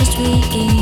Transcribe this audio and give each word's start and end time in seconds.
just 0.00 0.18
weekend 0.18 0.79